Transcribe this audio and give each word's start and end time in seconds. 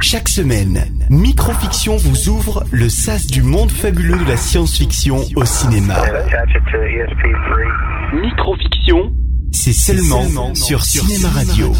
Chaque 0.00 0.28
semaine, 0.28 0.84
Microfiction 1.10 1.96
vous 1.96 2.28
ouvre 2.28 2.64
le 2.72 2.88
sas 2.88 3.26
du 3.26 3.42
monde 3.42 3.70
fabuleux 3.70 4.18
de 4.18 4.28
la 4.28 4.36
science-fiction 4.36 5.16
au 5.36 5.44
cinéma. 5.44 5.96
Microfiction, 8.12 9.12
c'est 9.52 9.72
seulement, 9.72 10.54
sur, 10.54 10.82
Cinéma 10.82 11.28
Radio. 11.28 11.72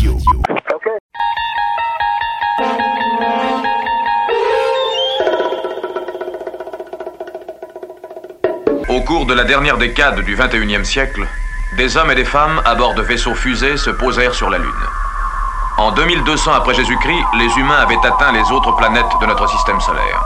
Au 8.89 9.01
cours 9.03 9.27
de 9.27 9.35
la 9.35 9.45
dernière 9.45 9.79
décade 9.79 10.25
du 10.25 10.37
21e 10.37 10.85
siècle, 10.85 11.27
des 11.77 11.97
hommes 11.97 12.11
et 12.11 12.15
des 12.15 12.25
femmes 12.25 12.61
à 12.65 12.75
bord 12.75 12.95
de 12.95 13.03
vaisseaux 13.03 13.35
fusées 13.35 13.77
se 13.77 13.91
posèrent 13.91 14.35
sur 14.35 14.49
la 14.49 14.59
Lune. 14.59 14.73
En 15.77 15.93
2200 15.93 16.53
après 16.53 16.75
Jésus-Christ, 16.75 17.25
les 17.39 17.59
humains 17.59 17.77
avaient 17.77 17.99
atteint 18.03 18.33
les 18.33 18.51
autres 18.51 18.73
planètes 18.77 19.05
de 19.21 19.27
notre 19.27 19.47
système 19.49 19.81
solaire. 19.81 20.25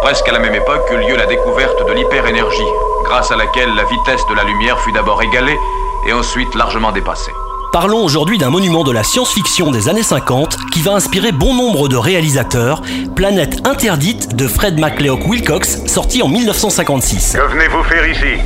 Presque 0.00 0.26
à 0.28 0.32
la 0.32 0.38
même 0.38 0.54
époque 0.54 0.90
eut 0.90 1.08
lieu 1.08 1.16
la 1.16 1.26
découverte 1.26 1.86
de 1.86 1.92
l'hyperénergie, 1.92 2.72
grâce 3.04 3.30
à 3.30 3.36
laquelle 3.36 3.74
la 3.74 3.84
vitesse 3.84 4.26
de 4.30 4.34
la 4.34 4.44
lumière 4.44 4.80
fut 4.80 4.92
d'abord 4.92 5.22
égalée 5.22 5.58
et 6.06 6.12
ensuite 6.14 6.54
largement 6.54 6.92
dépassée. 6.92 7.32
Parlons 7.72 8.02
aujourd'hui 8.02 8.38
d'un 8.38 8.48
monument 8.48 8.84
de 8.84 8.92
la 8.92 9.02
science-fiction 9.02 9.70
des 9.70 9.90
années 9.90 10.02
50 10.02 10.56
qui 10.72 10.80
va 10.80 10.92
inspirer 10.92 11.32
bon 11.32 11.54
nombre 11.54 11.88
de 11.88 11.96
réalisateurs, 11.96 12.80
Planète 13.14 13.66
interdite 13.66 14.34
de 14.34 14.48
Fred 14.48 14.78
MacLeod 14.78 15.20
Wilcox, 15.26 15.84
sorti 15.86 16.22
en 16.22 16.28
1956. 16.28 17.34
Que 17.34 17.52
venez-vous 17.52 17.82
faire 17.82 18.08
ici? 18.08 18.40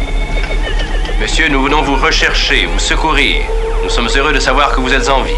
Monsieur, 1.20 1.48
nous 1.50 1.62
venons 1.62 1.82
vous 1.82 1.96
rechercher, 1.96 2.64
vous 2.64 2.78
secourir. 2.78 3.42
Nous 3.84 3.90
sommes 3.90 4.08
heureux 4.16 4.32
de 4.32 4.40
savoir 4.40 4.74
que 4.74 4.80
vous 4.80 4.94
êtes 4.94 5.10
en 5.10 5.20
vie. 5.20 5.36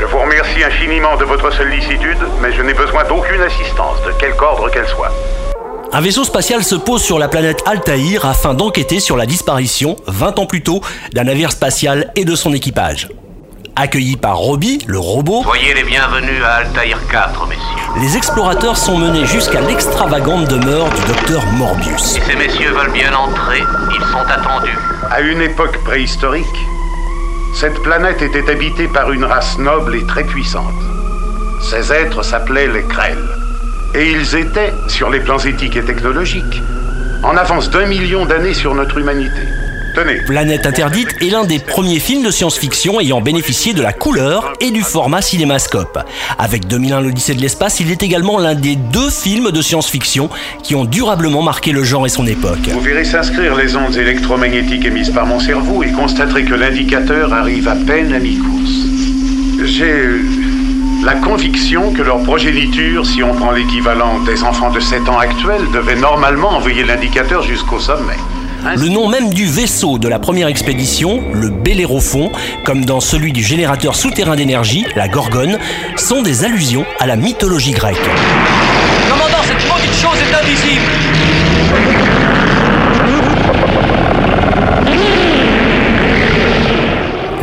Je 0.00 0.04
vous 0.04 0.18
remercie 0.18 0.64
infiniment 0.64 1.16
de 1.16 1.24
votre 1.24 1.52
sollicitude, 1.52 2.18
mais 2.40 2.52
je 2.52 2.62
n'ai 2.62 2.74
besoin 2.74 3.04
d'aucune 3.04 3.40
assistance, 3.42 4.02
de 4.04 4.10
quelque 4.18 4.42
ordre 4.42 4.68
qu'elle 4.72 4.88
soit. 4.88 5.12
Un 5.92 6.00
vaisseau 6.00 6.24
spatial 6.24 6.64
se 6.64 6.74
pose 6.74 7.00
sur 7.00 7.20
la 7.20 7.28
planète 7.28 7.62
Altaïr 7.64 8.26
afin 8.26 8.54
d'enquêter 8.54 8.98
sur 8.98 9.16
la 9.16 9.24
disparition, 9.24 9.94
20 10.08 10.40
ans 10.40 10.46
plus 10.46 10.64
tôt, 10.64 10.80
d'un 11.12 11.24
navire 11.24 11.52
spatial 11.52 12.10
et 12.16 12.24
de 12.24 12.34
son 12.34 12.52
équipage. 12.52 13.08
Accueillis 13.76 14.16
par 14.16 14.36
Robbie, 14.36 14.78
le 14.86 14.98
robot, 14.98 15.42
Soyez 15.44 15.74
les 15.74 15.82
bienvenus 15.82 16.42
à 16.44 16.56
Altaïr 16.56 16.98
4, 17.10 17.46
messieurs. 17.46 17.62
les 18.00 18.16
explorateurs 18.16 18.76
sont 18.76 18.98
menés 18.98 19.24
jusqu'à 19.26 19.60
l'extravagante 19.60 20.46
demeure 20.48 20.88
du 20.90 21.00
docteur 21.06 21.42
Morbius. 21.56 22.02
Si 22.02 22.20
ces 22.20 22.36
messieurs 22.36 22.72
veulent 22.72 22.92
bien 22.92 23.14
entrer, 23.14 23.62
ils 23.94 24.04
sont 24.06 24.26
attendus. 24.28 24.76
À 25.10 25.20
une 25.20 25.40
époque 25.40 25.78
préhistorique, 25.84 26.44
cette 27.54 27.80
planète 27.82 28.20
était 28.22 28.50
habitée 28.50 28.88
par 28.88 29.10
une 29.12 29.24
race 29.24 29.58
noble 29.58 29.96
et 29.96 30.06
très 30.06 30.24
puissante. 30.24 30.64
Ces 31.62 31.92
êtres 31.92 32.22
s'appelaient 32.22 32.68
les 32.68 32.82
Krell. 32.84 33.18
Et 33.94 34.10
ils 34.10 34.34
étaient, 34.36 34.72
sur 34.88 35.10
les 35.10 35.20
plans 35.20 35.38
éthiques 35.38 35.76
et 35.76 35.84
technologiques, 35.84 36.62
en 37.22 37.36
avance 37.36 37.70
d'un 37.70 37.86
million 37.86 38.26
d'années 38.26 38.54
sur 38.54 38.74
notre 38.74 38.98
humanité. 38.98 39.42
Tenez, 39.94 40.22
Planète 40.22 40.64
interdite 40.64 41.08
est 41.20 41.30
l'un 41.30 41.44
des 41.44 41.58
premiers 41.58 41.98
films 41.98 42.22
de 42.22 42.30
science-fiction 42.30 42.98
ayant 42.98 43.20
bénéficié 43.20 43.74
de 43.74 43.82
la 43.82 43.92
couleur 43.92 44.54
et 44.60 44.70
du 44.70 44.82
format 44.82 45.20
cinémascope. 45.20 45.98
Avec 46.38 46.66
2001 46.66 47.00
l'Odyssée 47.02 47.34
de 47.34 47.40
l'espace, 47.40 47.80
il 47.80 47.90
est 47.90 48.02
également 48.02 48.38
l'un 48.38 48.54
des 48.54 48.76
deux 48.76 49.10
films 49.10 49.50
de 49.50 49.60
science-fiction 49.60 50.30
qui 50.62 50.74
ont 50.74 50.86
durablement 50.86 51.42
marqué 51.42 51.72
le 51.72 51.84
genre 51.84 52.06
et 52.06 52.08
son 52.08 52.26
époque. 52.26 52.68
vous 52.70 52.80
verrez 52.80 53.04
s'inscrire 53.04 53.54
les 53.54 53.76
ondes 53.76 53.96
électromagnétiques 53.96 54.86
émises 54.86 55.10
par 55.10 55.26
mon 55.26 55.40
cerveau 55.40 55.82
et 55.82 55.92
constaterez 55.92 56.44
que 56.44 56.54
l'indicateur 56.54 57.32
arrive 57.34 57.68
à 57.68 57.76
peine 57.76 58.14
à 58.14 58.18
mi-course. 58.18 58.72
J'ai 59.64 59.84
euh, 59.84 60.22
la 61.04 61.14
conviction 61.14 61.92
que 61.92 62.02
leur 62.02 62.22
progéniture, 62.22 63.04
si 63.04 63.22
on 63.22 63.34
prend 63.34 63.50
l'équivalent 63.50 64.20
des 64.20 64.42
enfants 64.42 64.70
de 64.70 64.80
7 64.80 65.08
ans 65.08 65.18
actuels, 65.18 65.70
devait 65.72 65.96
normalement 65.96 66.56
envoyer 66.56 66.82
l'indicateur 66.82 67.42
jusqu'au 67.42 67.78
sommet. 67.78 68.16
Le 68.64 68.88
nom 68.88 69.08
même 69.08 69.34
du 69.34 69.46
vaisseau 69.46 69.98
de 69.98 70.06
la 70.06 70.20
première 70.20 70.46
expédition, 70.46 71.20
le 71.32 71.50
Bellérophon, 71.50 72.30
comme 72.64 72.84
dans 72.84 73.00
celui 73.00 73.32
du 73.32 73.42
générateur 73.42 73.96
souterrain 73.96 74.36
d'énergie, 74.36 74.86
la 74.94 75.08
Gorgone, 75.08 75.58
sont 75.96 76.22
des 76.22 76.44
allusions 76.44 76.84
à 77.00 77.06
la 77.06 77.16
mythologie 77.16 77.72
grecque. 77.72 77.96
Commandant, 79.08 79.42
cette 79.42 79.60
chose 80.00 80.18
est 80.18 80.34
invisible 80.34 82.01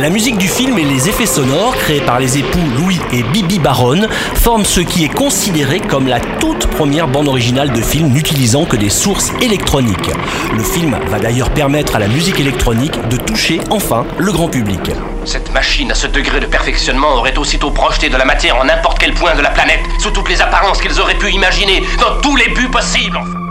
La 0.00 0.08
musique 0.08 0.38
du 0.38 0.48
film 0.48 0.78
et 0.78 0.84
les 0.84 1.10
effets 1.10 1.26
sonores 1.26 1.76
créés 1.76 2.00
par 2.00 2.18
les 2.18 2.38
époux 2.38 2.58
Louis 2.78 2.98
et 3.12 3.22
Bibi 3.22 3.58
Baron 3.58 4.08
forment 4.34 4.64
ce 4.64 4.80
qui 4.80 5.04
est 5.04 5.12
considéré 5.12 5.78
comme 5.78 6.06
la 6.06 6.20
toute 6.20 6.68
première 6.68 7.06
bande 7.06 7.28
originale 7.28 7.70
de 7.70 7.82
film 7.82 8.08
n'utilisant 8.08 8.64
que 8.64 8.76
des 8.76 8.88
sources 8.88 9.30
électroniques. 9.42 10.10
Le 10.56 10.62
film 10.62 10.98
va 11.10 11.18
d'ailleurs 11.18 11.50
permettre 11.50 11.96
à 11.96 11.98
la 11.98 12.08
musique 12.08 12.40
électronique 12.40 12.94
de 13.10 13.18
toucher 13.18 13.60
enfin 13.68 14.06
le 14.16 14.32
grand 14.32 14.48
public. 14.48 14.90
Cette 15.26 15.52
machine 15.52 15.90
à 15.90 15.94
ce 15.94 16.06
degré 16.06 16.40
de 16.40 16.46
perfectionnement 16.46 17.16
aurait 17.16 17.36
aussitôt 17.36 17.70
projeté 17.70 18.08
de 18.08 18.16
la 18.16 18.24
matière 18.24 18.56
en 18.56 18.64
n'importe 18.64 18.98
quel 18.98 19.12
point 19.12 19.34
de 19.34 19.42
la 19.42 19.50
planète, 19.50 19.80
sous 19.98 20.12
toutes 20.12 20.30
les 20.30 20.40
apparences 20.40 20.80
qu'ils 20.80 20.98
auraient 20.98 21.18
pu 21.18 21.30
imaginer, 21.30 21.82
dans 22.00 22.18
tous 22.22 22.36
les 22.36 22.48
buts 22.48 22.70
possibles. 22.70 23.18
enfin. 23.18 23.49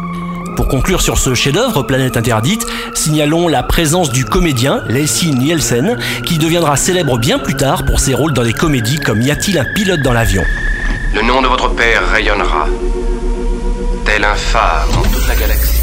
Pour 0.59 0.67
conclure 0.67 0.99
sur 0.99 1.17
ce 1.17 1.33
chef-d'œuvre, 1.35 1.83
Planète 1.83 2.17
Interdite, 2.17 2.67
signalons 2.93 3.47
la 3.47 3.63
présence 3.63 4.11
du 4.11 4.25
comédien 4.25 4.83
Lacey 4.89 5.27
Nielsen, 5.27 5.97
qui 6.25 6.37
deviendra 6.37 6.75
célèbre 6.75 7.17
bien 7.17 7.39
plus 7.39 7.55
tard 7.55 7.85
pour 7.85 8.01
ses 8.01 8.13
rôles 8.13 8.33
dans 8.33 8.43
des 8.43 8.51
comédies 8.51 8.99
comme 8.99 9.21
Y 9.21 9.31
a-t-il 9.31 9.57
un 9.57 9.63
pilote 9.73 10.01
dans 10.01 10.11
l'avion? 10.11 10.43
Le 11.13 11.21
nom 11.21 11.41
de 11.41 11.47
votre 11.47 11.69
père 11.69 12.05
rayonnera, 12.11 12.67
tel 14.03 14.25
un 14.25 14.35
phare 14.35 14.85
dans 14.93 15.03
toute 15.03 15.29
la 15.29 15.35
galaxie. 15.37 15.79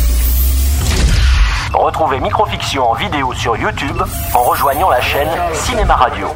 Retrouvez 1.73 2.21
Microfiction 2.21 2.91
en 2.91 2.95
vidéo 2.97 3.33
sur 3.33 3.57
YouTube 3.57 4.03
en 4.35 4.43
rejoignant 4.43 4.91
la 4.91 5.01
chaîne 5.01 5.31
Cinéma 5.55 5.95
Radio. 5.95 6.27